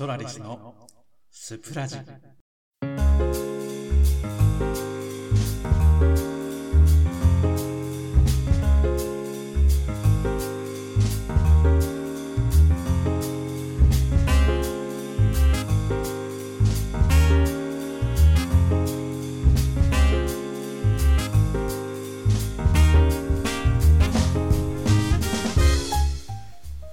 [0.00, 0.74] ソラリスの
[1.30, 1.98] スプラジ。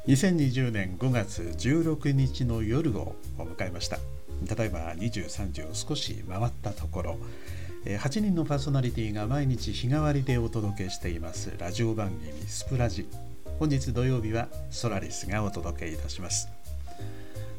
[0.07, 3.97] 2020年5月16日の夜を迎えました。
[4.55, 7.17] 例えば23時を少し回ったところ
[7.83, 11.51] 8人のパーソナリティが毎日日替わりでお届けしています。
[11.57, 13.09] ラジオ番組スプラジ。
[13.59, 16.47] 本日土曜日はソラリスがお届けいたします。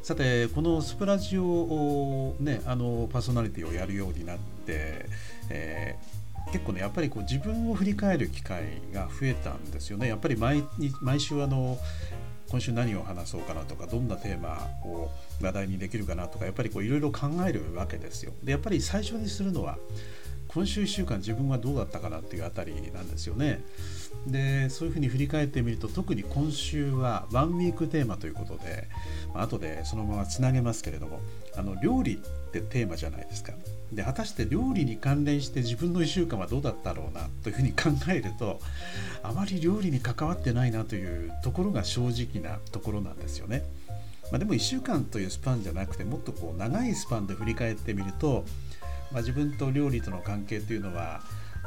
[0.01, 5.05] さてこのスプラジオをねあのパーソナリティをやるようになって、
[5.51, 10.07] えー、結構ねやっぱりこう自分を振り返る機会が増えたんですよね。
[10.07, 10.63] やっぱり毎
[11.01, 11.77] 毎週あの
[12.49, 15.09] 今週何を話そうかなとかどんなテーマを
[15.41, 18.33] 話題にできるかなとかやっぱりいろいろ考えるわけですよ。
[18.43, 19.77] でやっぱり最初にするのは
[20.49, 23.63] 今週1週間自分はどうだったかなっていうあたりなんですよね。
[24.25, 28.87] でそういうふうに振り返ってみると特に今週はワンウィークテーマということで、
[29.33, 31.19] まあ、後でそのままつなげますけれども
[31.55, 32.17] あの料理っ
[32.51, 33.53] てテーマじゃないですか。
[33.93, 38.59] で果たして料理に関連して自分の1週間はどうだったろうなというふうに考えると
[39.23, 43.63] あまり料理に関わってないなというところが正直なところなんですよね。
[44.31, 48.45] まあ、でも1週間というスパンじゃなくてもっとこう長いスパンで振り返ってみると、
[49.11, 51.21] まあ、自分と料理との関係というのは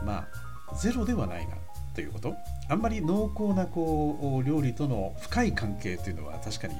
[0.04, 0.26] ま
[0.70, 1.54] あゼロではないな
[1.94, 2.34] ということ
[2.68, 6.74] あんまり濃厚なこう料理との深い関係というのは確かに、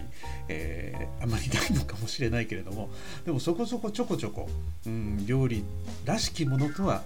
[0.48, 2.90] えー、あんまりないのかもしれないけれども
[3.26, 4.48] でもそこそこちょこちょこ、
[4.86, 5.64] うん、料理
[6.06, 7.02] らしきものとは、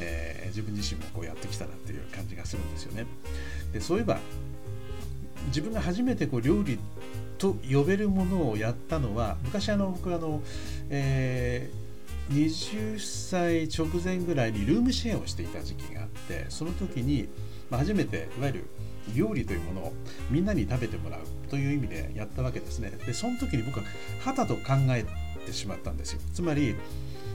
[0.00, 3.06] えー、自分自身もこうやってきたなっていう感じがするんですよね。
[3.72, 4.18] でそういえば
[5.48, 6.78] 自分が初めてこう料理
[7.38, 10.42] と呼べるものをやったのは昔あの僕あの、
[10.90, 11.83] えー
[12.30, 17.28] 20歳直前ぐらいにルームシェアをしていた時期があってその時に、
[17.70, 18.64] ま、初めていわゆる
[19.14, 19.92] 料理というものを
[20.30, 21.20] みんなに食べてもらう
[21.50, 22.90] という意味でやったわけですね。
[23.04, 23.84] でその時に僕は
[24.20, 25.04] 肌と考え
[25.44, 26.20] てしまったんですよ。
[26.32, 26.74] つまり、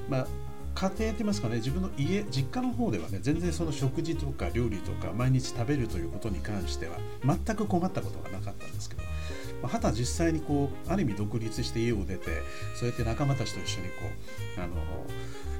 [0.09, 0.27] まあ、
[0.73, 9.03] 家庭って言いますかね自分の家実家の方ではね全然その食事とか料理とか毎日食べるということに関しては全く困ったことがなかったんですけど
[9.61, 12.25] まあ、実際にこうある意味独立して家を出て
[12.75, 13.93] そうやって仲間たちと一緒にこ
[14.57, 14.73] うあの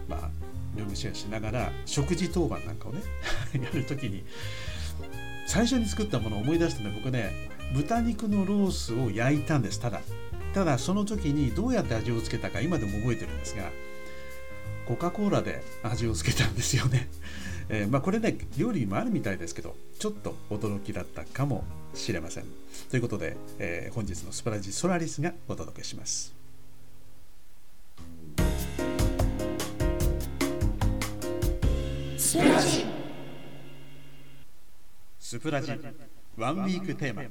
[0.08, 0.30] まあ
[0.76, 3.02] ルームシェアしながら食事当番なんかをね
[3.54, 4.24] やるときに
[5.48, 10.02] 最初に作ったものを思い出したので僕ね豚肉のロースを焼いたんですただ。
[10.54, 13.70] ただその時にどうやって味をつけたか今でも覚えてるんですが
[14.88, 17.08] コカ・コーラで味をつけたんですよね。
[17.72, 21.64] えー、まあ、これね料理にもあるみたいですけどちょっと驚きだったかも
[21.94, 22.46] しれません。
[22.90, 26.34] ということで、えー、本日のスパラジソラリスがお届けします。
[32.18, 32.86] スプラジ。
[35.20, 35.72] スプラジ。
[36.38, 37.24] ワンウィークテーマ。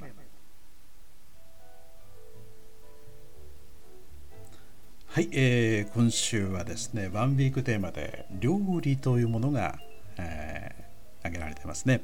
[5.06, 9.80] はい、えー、今週はですねワンウィークテーマで料理というものが
[10.18, 12.02] えー、挙げられてますね。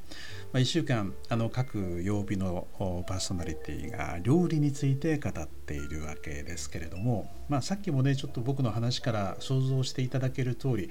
[0.53, 2.67] まあ、1週間あの各曜日の
[3.07, 10.91] パーソナリティが料理について語っているわけですけれども、まあ、さっきもねちょっと僕の話から想像していただける通り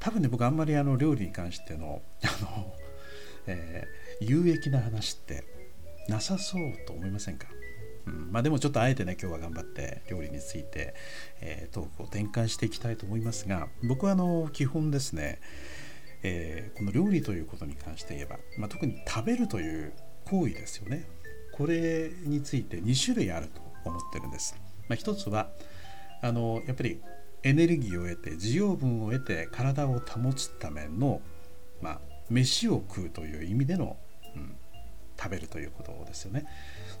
[0.00, 2.74] 多分ね僕あんまりあの料理に関してのあの、
[3.46, 5.44] えー、有益な話って
[6.08, 7.48] なさそうと思いませんか？
[8.06, 10.94] うん、まあでもちょっとあえてね今日は頑張って料理について、
[11.40, 15.40] えー、トークを展開していきたいと思いますが僕はあの基本ですね
[16.22, 19.92] えー、この料理ということに関して言えば、まあ、特に食べるという
[20.24, 21.06] 行為ですよね。
[21.52, 24.56] これについて2種類あると思ってるんです、
[24.88, 25.50] まあ、一つは
[26.22, 27.00] あのやっぱり
[27.42, 31.20] エネルギーを得て需要分を得て体を保つための、
[31.80, 32.00] まあ、
[32.30, 33.96] 飯を食うという意味での、
[34.36, 34.54] うん、
[35.18, 36.46] 食べるということですよね。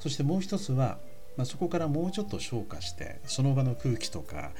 [0.00, 0.98] そしてもう一つは、
[1.36, 4.50] まあ、そこからもうちょっと消化してその場の空気とか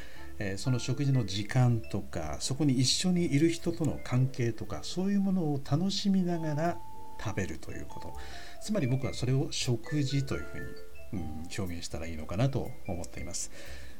[0.44, 6.78] えその食事の時間とかそこに一緒にいる人との関係とかそういうものを楽しみながら
[7.22, 8.12] 食べるということ。
[8.60, 13.50] つまり僕はそれを食事というふうに、うん、表現したらいいのかなと思っています。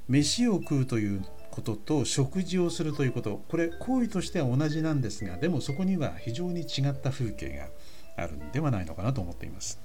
[0.08, 3.44] 飯を食うということと食事をするということ。
[3.48, 7.68] これ行為としては同じなんですがでもそこには非常に違った風景が
[8.16, 9.80] あるんではないのかなと思っています。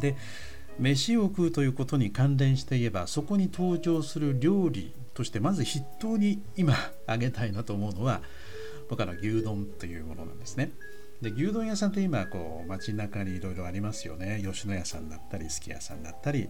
[0.00, 0.16] で
[0.78, 6.74] 飯を食うということに関連して言えばそこに登場する料理としてまず筆頭に今
[7.06, 8.22] 挙げたいなと思うのは
[8.88, 10.72] 僕の牛丼というものなんですね。
[11.20, 16.48] で牛丼屋さんって今こう街中にいろいろありますよね吉野家さんだったりすき家さんだったり、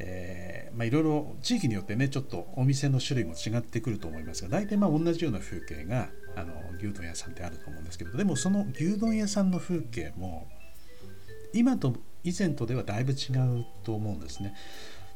[0.00, 10.48] えまあ、いろいろ地域によってねちょっとお店の種類も違ってくると思いますが大体まあ同じような風景があの牛丼屋さんってあると思うんですけどでもその牛丼屋さんの風景も
[11.54, 14.54] 今と以前とではだいぶ違うと思うんですね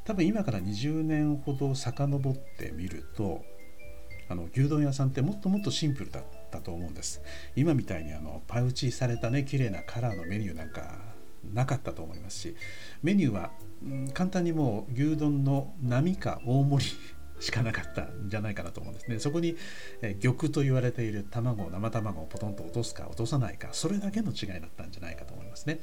[0.05, 3.45] 多分今から20年ほど遡ってみると
[4.29, 7.23] あの牛丼屋さんってもっともっとシンプルだったと思うんです
[7.55, 11.17] 今みたいにあのパウチされたね綺麗なカラーのメニューなんか
[11.53, 12.57] なかったと思いますし
[13.03, 13.51] メニューは、
[13.85, 16.93] うん、簡単にもう牛丼の並か大盛り
[17.39, 19.19] しかなかったんじゃないかなと思うんですね。
[19.19, 19.59] そこに、
[20.01, 25.81] え玉と言われている卵、生卵をポトンと落とすか落とさないか、それだけの違いだったんじゃないかと思いますね。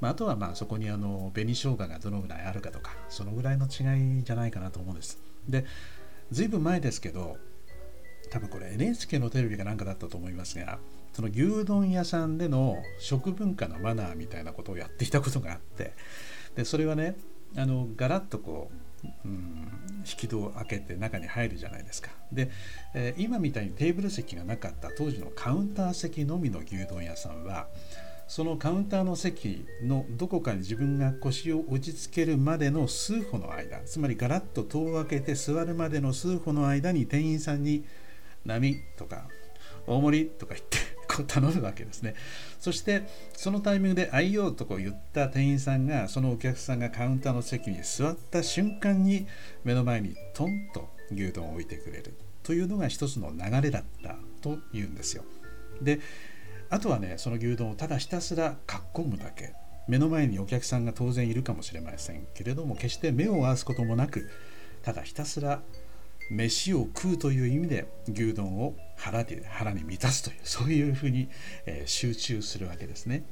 [0.00, 5.18] まあ、あとはまあそこにあの紅生姜がどのぐらいあるかとか、そのぐらいの違いじゃないかなと思うんです。
[5.48, 5.64] で、
[6.30, 7.36] ずいぶん前ですけど、
[8.30, 10.78] 多分これ NHK のテレビかなんかだったと思いますが、
[11.12, 15.92] その牛丼屋さんでの食文化のマナーみたいなことをやっていたことがあって、
[16.56, 17.16] でそれはね、
[17.56, 18.86] あのガラッとこう
[19.24, 22.50] うん、引き戸を開けて中に入るじゃないですかで、
[22.94, 27.66] えー、今みたいにテーブル席がなかった当時のカウンター席のみの牛丼屋さんは
[28.28, 37.84] そのカウンターの席のどこかに自分が腰を落ち着けるまでの数歩の間つまりガラッと戸を開けて座るまでの数歩の間に店員さんに
[38.44, 39.28] 「波」とか
[39.86, 42.14] 「大盛り」とか言って こう頼むわけですね。
[42.58, 43.02] そして
[43.34, 49.26] そのタイミングで「愛用」とこう言った店員さんがそのお客さんがカウンターの席に座った瞬間に
[49.62, 55.24] 目の前にトンと牛丼を置いてくれるというのが一つの流れだったというんですよ。
[55.80, 56.00] で
[56.70, 59.54] あとはねその牛丼をただひたすらかっこむだけ。
[59.88, 64.28] 目の前にお客さんが当然いるかもしれませんけれども決して目を合わすこともなく
[64.82, 65.62] ただひたすら
[66.28, 71.28] 飯を食うという意味で牛丼を腹で腹に満たすというそういうふうに、
[71.66, 73.24] えー、集中するわけですね。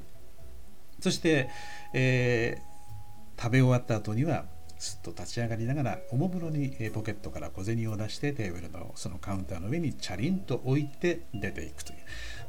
[1.01, 1.49] そして、
[1.93, 4.45] えー、食べ終わった後には
[4.77, 11.99] すっと立ち上がりながらおもむろにポケットから小銭を出してテーブルのそのカウンターの上にチャリンと置いて出ていくという、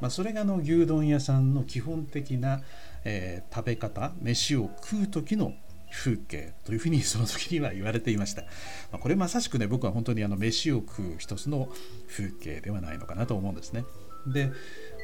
[0.00, 2.62] まあ、それがの牛丼屋さんの基本的な、
[3.04, 5.54] えー、食べ方飯を食う時の
[5.90, 8.42] 風景というふうにその時には言われていました。
[8.92, 11.68] まあ、これまさしくね僕は本当にあの飯を食う一つの
[12.08, 13.84] 風景ではないのかなと思うんですね。
[14.26, 14.50] で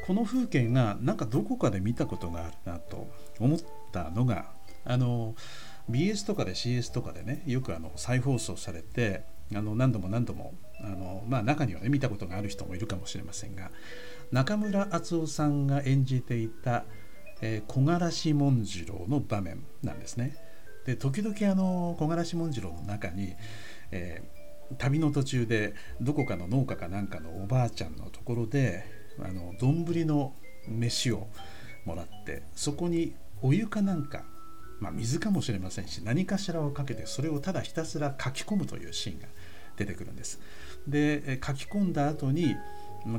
[0.07, 3.09] この風景がなんかどこかで見たことがあるなと
[3.39, 3.59] 思っ
[3.93, 4.51] たのが
[4.85, 5.37] あの
[5.91, 9.25] BS とかで CS とかでねよくあの再放送されて
[9.55, 13.71] あの何度も何度もあの、まあ、中にはね見たことがある人もいるかもしれませんが
[14.31, 16.85] 中村敦夫さんが演じていた
[17.43, 20.37] えー、木枯らし紋次郎の場面なんですね。
[20.87, 23.35] で時々あの木枯らし紋次郎の中に、
[23.91, 28.85] えー、旅の途中でどこかの農家かなんかのおばあちゃんのところで
[29.21, 30.35] あの丼の
[30.69, 31.29] 飯を
[31.85, 34.25] もらってそこにお湯かなんか、
[34.83, 39.29] まあ、水かもしれませんし何かしらをかけてそれをただひたすら書き込むというシーンが
[39.77, 40.41] 出てくるんです。
[40.89, 42.57] で書き込んだ後に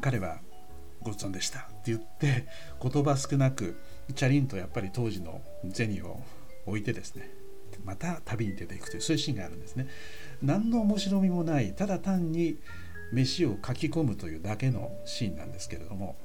[0.02, 0.42] 彼は
[1.02, 2.48] 「ごちそうでした」って言って
[2.82, 3.80] 言葉少なく
[4.14, 6.22] チャリンとやっぱり当時の銭を
[6.66, 7.32] 置いてですね
[7.86, 9.88] また旅に出ていくというそういうシーンがあるんですね
[10.42, 12.58] 何の面白みもないただ単に
[13.14, 16.18] 飯を書き込むというだけのシーンなんですけれども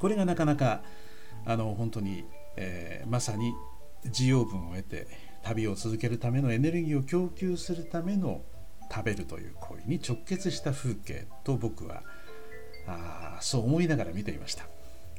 [0.00, 0.82] これがなかなか
[1.46, 2.24] あの本当に、
[2.56, 3.52] えー、まさに
[4.06, 5.06] 需要分を得て
[5.42, 8.42] 旅を続けるためのエネルギーを供給するための
[8.90, 12.02] 食べるという行為に直結した風景と僕は
[12.86, 14.66] あそう思いながら見ていました、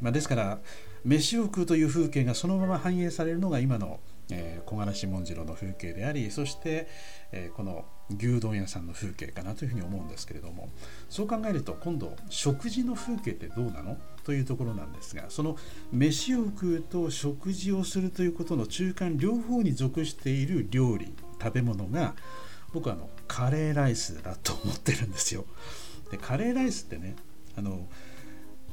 [0.02, 0.60] まあ、ですから
[1.04, 4.00] 飯を食うという風景がそのまま反映されるのが今の
[4.32, 6.88] えー、小柄門次郎の風景でありそして、
[7.32, 7.86] えー、この
[8.18, 10.70] 牛丼屋さんの風景かなというふうに思うんですけれども
[11.10, 13.98] そう考えると今度食事の風景ってどうなの？
[14.24, 15.58] というところなんですがその
[15.92, 22.14] 飯を食うと食事をするということの中間両方に属している料理食べ物が
[22.74, 25.46] 僕はあのカレーライスだと思ってるんですよ。
[26.12, 27.16] でカレーライスってね
[27.58, 27.88] あの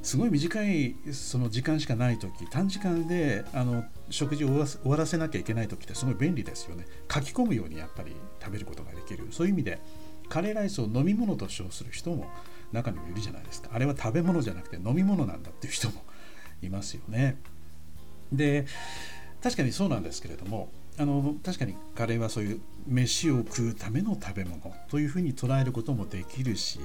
[0.02, 9.80] すごい短いその時間しかない時短時間であの食事を終わらせなきゃいけない時ってすごい便利ですよね書き込むようにやっぱり食べることができるそういう意味で
[10.28, 12.30] カレーライスを飲み物と称する人も
[12.72, 13.70] 中にもいるじゃないですか。
[13.72, 16.02] あれは食べ物じゃなくて飲み物なんだっていう人も
[16.62, 17.36] いますよね。
[18.32, 18.66] で
[19.42, 26.80] 確かにそうなんですけれどもあの確かにカレーはそういう飯を食うための食べ物というふうに捉えることもできるし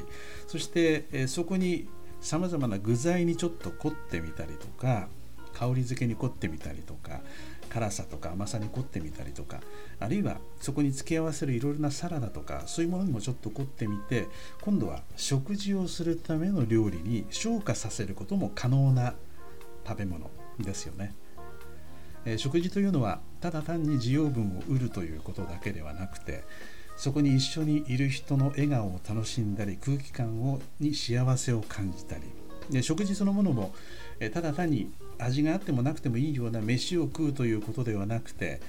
[0.48, 1.88] そして、えそこに
[2.22, 5.08] さまざまな具材にちょっと凝ってみたりとか
[5.54, 7.22] 香り付けに凝ってみたりとか
[7.74, 9.60] 辛さとか甘さに凝ってみたりとか
[10.00, 14.28] あるいはそこに付け合わせるいろいろなサラダとかそういうものにもちょっと凝ってみて
[14.62, 19.16] 今度は食事をするための料理に昇華させることも可能な
[19.88, 21.16] 食べ物ですよね。
[22.26, 26.44] えー、食事というのはただ単に需要分を売るということだけではなくて
[26.96, 32.22] そこに一緒にいる人の笑顔を楽しんだり空気感をに幸せを感じたり
[32.70, 33.74] で食事そのものも
[34.34, 38.62] ただ単に味があってもなくてもいいような飯を食うということではなくて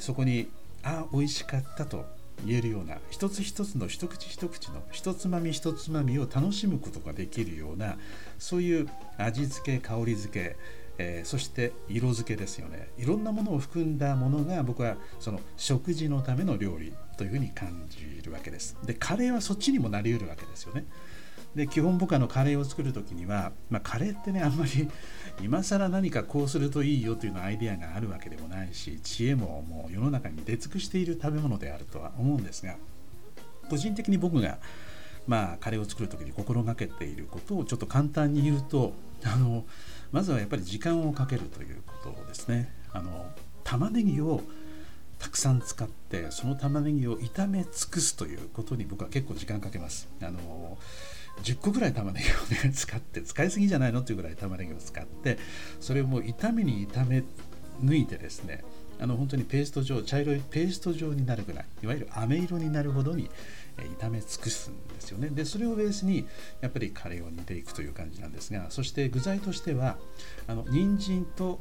[0.00, 0.48] そこに
[0.82, 2.04] あ美味しかったと
[2.46, 7.96] 言えるような一つ一つの一口一口の一つまみ一つまみを楽しむことができるような
[8.38, 10.56] そういう味付け香り付け
[11.02, 12.90] えー、そして色付けですよね。
[12.98, 18.76] いろんなものを含んだものが僕はその食事のための料理というふうに感じるわけです。
[18.84, 20.84] でカレーはそっちにもなりうるわけですよね。
[21.54, 24.88] で基本僕はのカレーを作る時には、まあ、カレーってねあんまり
[25.42, 32.76] 今更何かこうするといいよというのアイデアがあるわけでもないし知恵ももう世の中に出尽くしている食べ物であるとは思うんですが
[33.68, 34.58] 個人的に僕が
[35.26, 39.64] まあカレーを作る時に心がけていることをちょっと簡単に言うとあの
[40.12, 42.72] まずはやっぱり時間をかけるということですね。
[42.92, 43.30] あの
[43.64, 44.40] 玉ねぎを
[45.18, 50.08] たくさん使ってその玉ねぎを炒め尽くすということに僕は結構時間かけます。
[50.22, 50.78] あの
[51.42, 54.00] 10個ぐらい玉ねぎをね使って使いすぎじゃないの？
[54.00, 55.38] っていうぐらい玉ねぎを使って
[55.80, 57.24] それをもう炒めに炒め
[57.82, 58.62] 抜いてですね
[59.00, 63.30] あの本当にペースト状茶色いペースト状になるぐらいいわゆる飴色になるほどに
[63.98, 65.30] 炒め尽くすんですよね。
[65.30, 66.26] でそれをベースに
[66.60, 69.96] やっぱりカレーを煮ていくという感じなんですがそして具材としては
[70.46, 71.60] あの人参と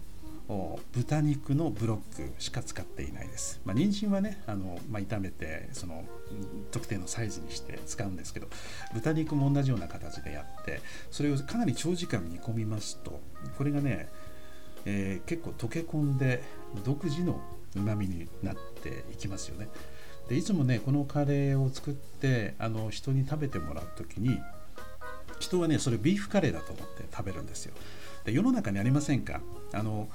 [0.92, 3.62] 豚肉のブロックしか使っていないです。
[3.66, 6.04] まあ、人参はねあの、まあ、炒めてその
[6.72, 8.48] 特定のサイズにして使うんですけど
[8.96, 13.22] 豚肉も同じような形でやってそれをかなり長時間煮込みますと
[13.60, 14.10] これがね、
[14.86, 16.42] えー、結構溶け込んで
[16.84, 17.40] 独自の
[17.76, 19.68] うまみになっていきますよね。
[20.30, 24.40] でいつもねこのカレーを作ってあの人に食べてもらう時に
[25.40, 27.74] 人はねそれビーフカレーだと思って食べるんですよ
[28.26, 29.42] で世の中にありませんか？
[29.74, 30.10] あの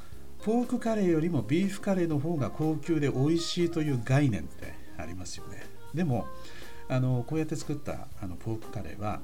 [0.45, 5.65] ポークカレーよりもビーフカレーの方が高級で美味しいという概念ってありますよね。
[5.95, 6.27] でも
[6.87, 9.23] あのこうやって作ったあのポークカレーは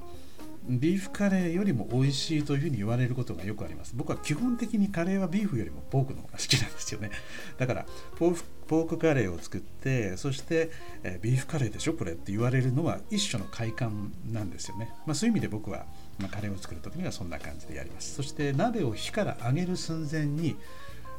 [0.67, 3.93] ビーフカレーよりも美味しいというふうに言われることがよくあります。
[3.95, 7.11] 僕は基本的にカレーはビーフよりもポークの方が好きなんですよね。
[7.59, 7.85] だから
[8.17, 10.71] ポークカレーを作ってそして、
[11.03, 11.93] えビーフカレーでしょ？
[11.93, 15.85] これって言われるのは一種の快感なんですよね、まあ、そういう意味で僕は、
[16.19, 18.15] まあ、カレーを作る時にはそんな感じでやります。
[18.15, 20.55] そして鍋を火から上げる寸前に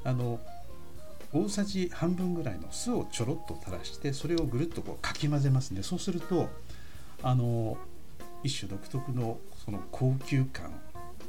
[0.04, 0.40] あの
[1.32, 5.82] 大さじ半分ぐらいの酢をちょろっと垂らしてそれをぐるっとこうかき混ぜますね。
[5.82, 6.48] そうすると
[7.22, 7.78] あの
[8.42, 10.72] 一種独特のその高級感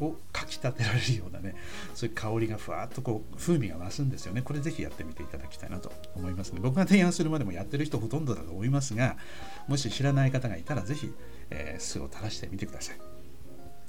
[0.02, 1.56] をかきたてられるようなね
[1.94, 4.42] そういう香りがふわっとこう風味が増すんですよね。
[4.42, 6.60] これぜひやってみていただきたいなと思いますね。
[6.62, 9.18] 僕が提案するまでもやってる人ほとんどだと思いますが
[9.68, 11.14] もし知らない方がいたらぜひ、
[11.50, 12.98] えー、酢を垂らしてみてください。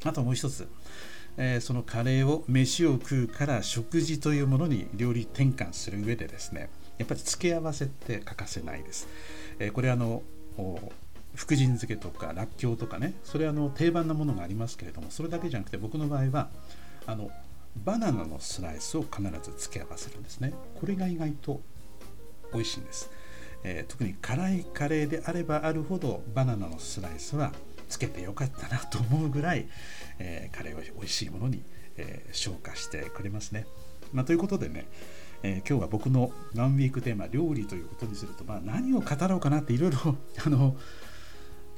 [0.05, 0.69] あともう一つ。
[1.37, 9.09] えー、そのカレーを飯を食うから食事というものに料理転換する上でですねやっぱり付け合わせって欠かせないです、
[9.59, 10.23] えー、これあの
[11.35, 16.49] 福神漬けとからっきょうとかねそれあの定番なものがありますけれどもそれだけじゃなくて僕の場合は
[17.07, 17.31] あの
[17.77, 20.55] バナナのスライスを必ず付け合わせるんですね。
[20.79, 21.61] これが意外と
[22.53, 23.11] 美味しいんです、
[23.65, 27.53] えー、特に辛いカレーであればあるほどバナナのスライスは
[27.89, 29.69] つけてよかったなと思うぐらい、
[30.19, 31.63] えー、カレーを美味しいものに、
[31.97, 33.67] えー、消化してくれますね、
[34.13, 34.87] まあ、ということでね
[35.47, 39.99] えー、今日は僕のワンウィークテーマ料理ということにすると、まあ、何を語ろうかなっていろいろ
[40.45, 40.75] あの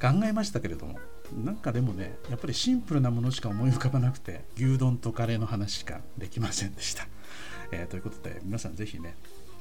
[0.01, 1.01] 考えましたけれども
[1.45, 7.09] なんかでもねやっぱりシンプルなものしか思い浮かばなくて牛丼とカレーの話しかできませんでした。
[7.73, 9.17] えー、ということで皆さん是非ね、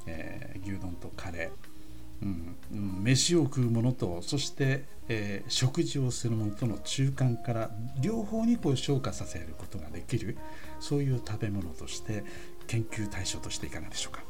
[0.06, 1.75] えー、牛丼とカレー
[2.22, 10.38] うん、飯を食うものとそして、えー、食事をするものとの中間から両方にこう消化させることができる
[10.80, 12.24] そういう食べ物として
[12.68, 14.24] 研究対象としていかがでしょうか。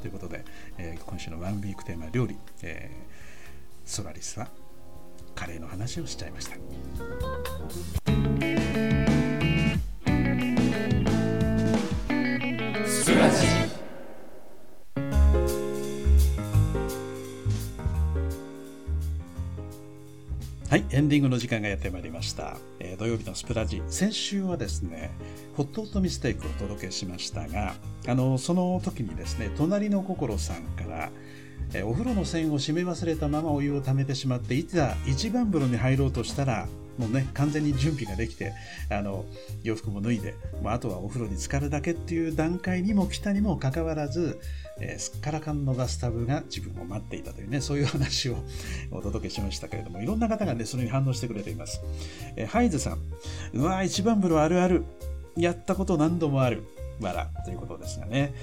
[0.00, 0.44] ということで、
[0.76, 4.48] えー、今週のワンウィークテーマ料理、えー、ソラリスは
[5.34, 8.07] カレーの話をしちゃいました。
[20.98, 22.56] エンディングの時間がやってまいりました。
[22.80, 23.80] えー、土曜日のスプラジ。
[23.86, 25.12] 先週はですね、
[25.56, 27.76] ホットホットミステイクをお届けしましたが、
[28.08, 31.10] あの、その時にですね、隣の心さんから、
[31.72, 36.66] えお風呂の栓を閉め忘れたままお湯を溜めてしまっていざ一番風呂に入ろうとしたら
[36.98, 38.52] もうね完全に準備ができて
[38.90, 39.24] あの
[39.62, 44.40] 洋服も脱いでもうあとはお風呂に浸かるだけっていう段階にも来たにもかかわらず、
[44.80, 48.36] えー、すっからかんのバスタブが自分を待っていたというねそういう話を
[48.90, 51.80] お届けしましたけれどもいろんな方がねそれに反応してくれています、
[52.36, 52.98] えー、ハイズさん
[53.54, 54.84] うわ一番風呂あるある
[55.36, 56.64] やったこと何度もある
[57.00, 58.34] わらということですがね。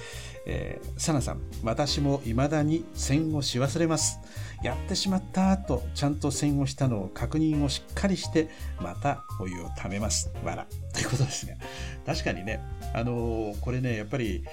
[0.46, 4.18] えー、サナさん、私も未だに線をし忘れます。
[4.62, 8.48] やってしまったと、ちゃんと線をしたのを確認をしっかりして、
[8.80, 10.30] またお湯をためます。
[10.44, 10.66] わら。
[10.92, 11.54] ということですが、
[12.06, 12.60] 確かにね、
[12.94, 14.44] あのー、これね、やっぱり、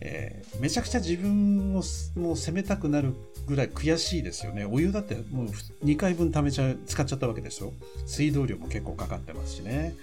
[0.00, 1.82] えー、めちゃくちゃ自分を
[2.18, 3.14] もう責めたくなる
[3.46, 4.64] ぐらい悔しいですよね。
[4.64, 5.46] お湯だってもう
[5.84, 7.72] 2回分貯めちゃう使っちゃったわけですよ。
[8.06, 9.94] 水道量も結構かかってますしね。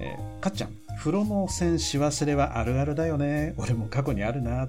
[0.00, 3.54] えー、かっちゃん、風呂の線し忘れはあるあるだよね。
[3.58, 4.68] 俺も過去にあるな。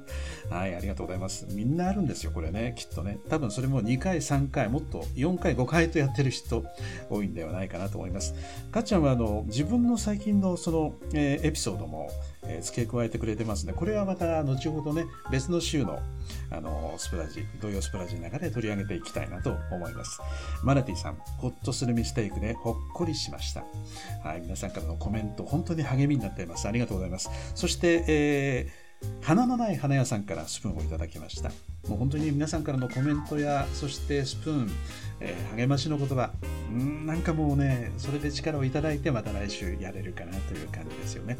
[0.50, 1.48] はい、ありがとうございます。
[1.50, 3.20] みんなあるんですよ、これね、きっとね。
[3.30, 6.64] 多分それも2回、3回、もっと4回、5回とやってる人
[7.10, 8.36] 多いんではないかなと思います。
[8.72, 12.10] かっちゃんはあの自分の最近のその、えー、エピソードも、
[12.48, 13.74] えー、付け加えてくれてますね。
[13.74, 16.00] これはまた後ほどね、別の週の
[16.50, 20.20] あのスプラジ、同様スプラジの中で取り上げていきたいなと思います。
[20.64, 23.64] マナティさん、ほっとするミステイクでほっこりしました。
[24.24, 26.68] はい、皆さんからのコメント、本当に励みになっています。
[26.68, 27.30] ありがとうございます。
[27.56, 28.88] そして、えー
[29.22, 31.50] 花のない花屋さんからスプーンをいただきました。
[31.88, 34.72] もう本当に皆さんからのコメントや、そしてスプーン、
[35.20, 36.32] えー、励ましの言葉、
[36.72, 41.38] んなんかもうね、それで力をいただいてまた来週やれるかなという感じですよね。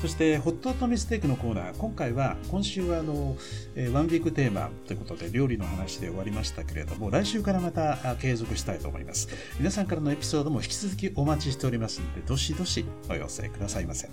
[0.00, 3.36] そして、ホットトミステークのコーナー、今回は、今週はあの、
[3.74, 9.28] えー、ワンウィークテーマということで、料理の話で終わりましたけれども、来週からまた継続したいと思います。
[9.58, 14.10] 皆さんからのエピソードも引き続きお待ちしておりますので、どしどしお寄せくださいませ。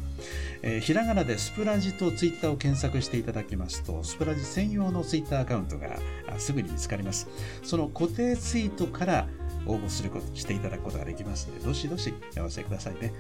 [0.62, 6.00] えー、ひらがなでスプラジとツイッターを検索していただきますと、スプラジ専用のツイッターアカウントが
[6.38, 7.28] すぐに見つかります。
[7.62, 9.28] その固定ツイートから
[9.66, 13.14] 応募すること、していただくことができますので、どしどしお寄せくださいね。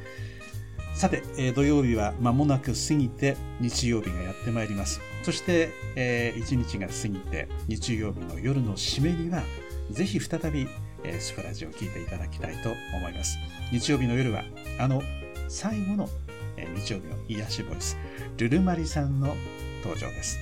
[0.94, 5.02] さて、えー、土曜日は間もなく過ぎて日曜日がやってまいります。
[5.24, 9.44] そして、えー、一日が過ぎて日曜日の夜の締めには、
[9.92, 10.68] ぜひ再び、
[11.04, 13.38] えー、スプラジを聴いていただきたいと思います。
[13.72, 14.44] 日曜日の夜は、
[14.80, 15.02] あの
[15.50, 16.10] 最後の、
[16.58, 17.98] えー、日曜日の癒しボイス、
[18.38, 19.36] ルルマリさんの
[19.84, 20.40] 登場です。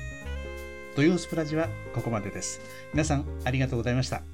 [0.95, 2.59] 土曜スプラジはここまでです。
[2.93, 4.30] 皆さんありがとうございました。